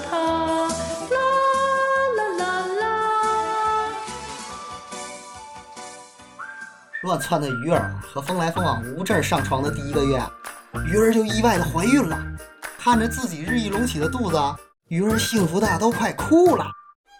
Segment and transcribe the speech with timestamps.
[0.00, 0.68] 他，
[1.10, 1.18] 啦
[2.16, 2.82] 啦啦啦。
[7.02, 10.22] 乱窜的鱼儿和风来风往无证上床的第一个月，
[10.86, 12.18] 鱼儿就意外的怀孕了。
[12.78, 14.38] 看着自己日益隆起的肚子，
[14.88, 16.66] 鱼儿幸福的都快哭了。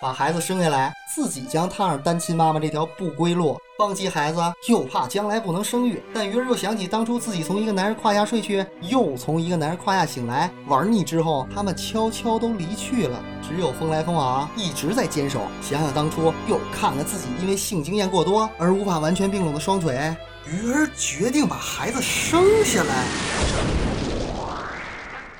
[0.00, 6.02] 把孩子生下来，自己将踏上单亲妈妈这条不归路，放弃孩子又怕将来不能生育。
[6.14, 13.22] 但鱼儿又想起当初自己从一个男人胯下睡去，又从一个男人胯下醒来，玩腻之后，他们悄悄都离去了。
[13.46, 15.42] 只有风来风往一直在坚守。
[15.60, 23.89] 想想当初，又看看自己因为性经验过多而无法完全并拢的双腿，鱼儿决定把孩子生下来。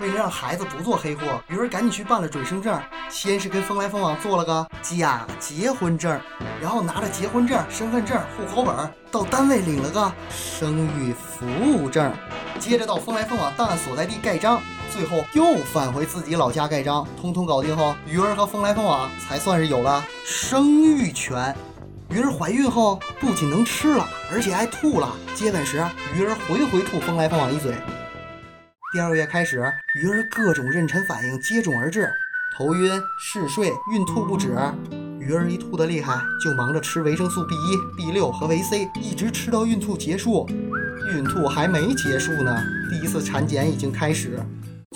[0.00, 2.80] 为了让孩子不做黑货，鱼儿赶紧去办了准生证。
[3.10, 6.18] 先是跟风来风往做了个假结婚证，
[6.60, 8.74] 然后拿着结婚证、身份证、户口本
[9.10, 12.10] 到单位领了个生育服务证，
[12.58, 17.06] 接着到风来风往档案所在地盖章，最后又返回自己老家盖章。
[17.20, 21.54] 通通搞定后，鱼儿和风来风往才算是有了生育权。
[22.08, 25.14] 鱼儿怀孕后不仅能吃了，而且还吐了。
[25.34, 27.74] 接吻时，鱼儿回回吐风来风往一嘴。
[28.92, 32.10] 第二个月开始，鱼儿各种妊娠反应接踵而至，
[32.56, 34.58] 头晕、嗜睡、孕吐不止。
[35.20, 40.44] 鱼儿一吐得厉害，就忙着吃维生素 B 一、B 六和维 C，一直吃到孕吐结束。
[41.14, 44.40] 孕吐还没结束呢，第一次产检已经开始。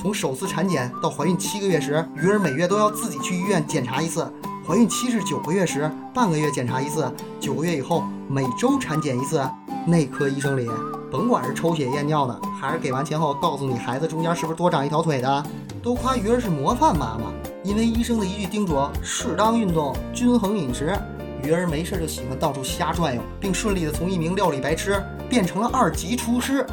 [0.00, 4.24] 从首次产检到怀孕七个月时，鱼儿每月都要自己去医院检查一次；
[4.66, 7.04] 怀孕七至九个月时，半个月检查一次；
[7.38, 9.40] 九个月以后，每周产检一次。
[9.86, 10.66] 内科医生里，
[11.10, 15.46] 甭管是抽血验尿的，还是给完钱后告诉你孩子中间是不是多长一条腿的，
[15.82, 17.30] 都夸鱼儿是模范妈妈。
[17.62, 20.98] 因为医生的一句叮嘱：适当运动，均衡饮食，
[21.42, 26.66] 鱼儿没事就喜欢到处瞎转悠，并顺利的从一名料理白痴变成了二级厨师。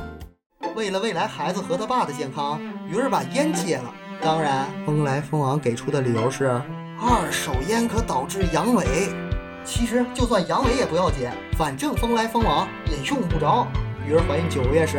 [0.75, 2.57] 为了未来孩子和他爸的健康，
[2.89, 3.93] 鱼儿把烟戒了。
[4.21, 6.45] 当然，风来风往给出的理由是
[6.99, 8.85] 二手烟可导致阳痿。
[9.65, 13.67] 其实就算阳痿也不要紧，反正风来风往也用不着。
[14.07, 14.97] 鱼儿怀孕九个月时，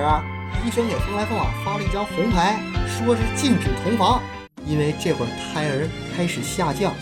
[0.64, 4.22] 医生给风来风往发了一张红牌，说是禁止同房，
[4.64, 6.92] 因为这会儿胎儿开始下降，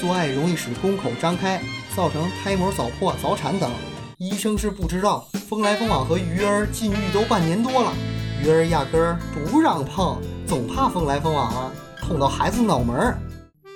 [0.00, 1.60] 做爱容易使宫口张开，
[1.96, 3.70] 造成胎膜早破、早产等。
[4.18, 7.92] 医生是不知道，风来风往和鱼儿禁欲都半年多了，
[8.42, 13.18] 鱼儿压根儿不让碰，总怕风来风往啊，碰到孩子脑门儿。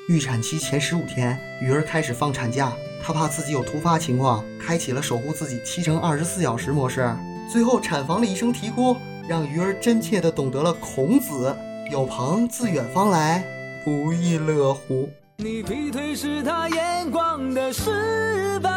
[0.08, 2.72] 预产期前十五天，鱼儿开始放产假。
[3.04, 7.12] 他怕自己有突发情况，开启了守护自己七乘二十四小时模式。
[7.50, 8.96] 最后，产房里一声啼哭，
[9.32, 11.56] 让鱼儿真切地懂得了孔子
[11.90, 13.42] 有朋自远方来
[13.82, 15.08] 不亦乐乎？
[15.38, 18.68] 你劈腿是他眼光的失败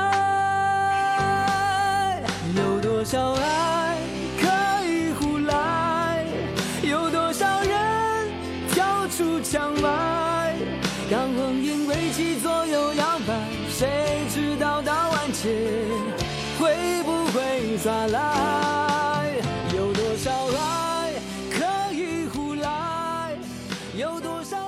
[2.56, 3.98] 有多少爱
[4.40, 4.48] 可
[4.88, 6.24] 以胡来？
[6.82, 8.30] 有多少人
[8.72, 10.56] 跳出墙外？
[11.12, 13.34] 当光阴为其左右摇摆
[13.68, 15.50] 谁知道到完结
[16.58, 18.84] 会不会耍赖
[24.06, 24.65] 有多少